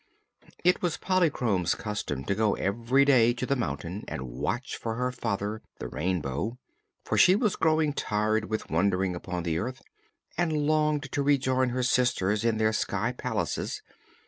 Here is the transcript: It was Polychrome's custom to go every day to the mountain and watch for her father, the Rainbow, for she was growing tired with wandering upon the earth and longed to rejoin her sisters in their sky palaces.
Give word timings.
It 0.63 0.81
was 0.81 0.97
Polychrome's 0.97 1.75
custom 1.75 2.23
to 2.23 2.33
go 2.33 2.55
every 2.55 3.05
day 3.05 3.33
to 3.35 3.45
the 3.45 3.55
mountain 3.55 4.03
and 4.07 4.23
watch 4.31 4.75
for 4.75 4.95
her 4.95 5.11
father, 5.11 5.61
the 5.77 5.87
Rainbow, 5.87 6.57
for 7.03 7.19
she 7.19 7.35
was 7.35 7.55
growing 7.55 7.93
tired 7.93 8.45
with 8.45 8.71
wandering 8.71 9.13
upon 9.13 9.43
the 9.43 9.59
earth 9.59 9.83
and 10.39 10.65
longed 10.65 11.11
to 11.11 11.21
rejoin 11.21 11.69
her 11.69 11.83
sisters 11.83 12.43
in 12.43 12.57
their 12.57 12.73
sky 12.73 13.11
palaces. 13.11 13.83